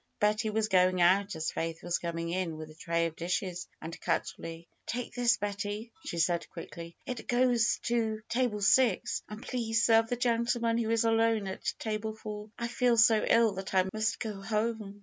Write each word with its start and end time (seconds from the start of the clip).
Betty 0.19 0.49
was 0.49 0.67
going 0.67 0.99
out 0.99 1.35
as 1.35 1.51
Faith 1.51 1.83
was 1.83 1.99
coming 1.99 2.29
in 2.29 2.57
with 2.57 2.71
a 2.71 2.73
tray 2.73 3.05
of 3.05 3.15
dishes 3.15 3.67
and 3.79 4.01
cutlery. 4.01 4.67
^'Take 4.87 5.13
this, 5.13 5.37
Betty!" 5.37 5.91
she 6.07 6.17
said 6.17 6.49
quickly. 6.49 6.95
^Ht 7.07 7.27
goes 7.27 7.77
to 7.83 8.15
FAITH 8.15 8.27
table 8.27 8.61
six. 8.61 9.21
And 9.29 9.43
please 9.43 9.85
serve 9.85 10.09
the 10.09 10.15
gentleman 10.15 10.79
who 10.79 10.89
is 10.89 11.03
alone 11.05 11.45
at 11.47 11.73
table 11.77 12.15
four. 12.15 12.49
I 12.57 12.67
feel 12.67 12.97
so 12.97 13.23
ill 13.27 13.51
that 13.53 13.75
I 13.75 13.87
must 13.93 14.19
go 14.19 14.41
home. 14.41 14.99